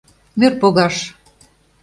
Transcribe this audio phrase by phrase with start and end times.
[0.39, 0.95] —Мӧр погаш.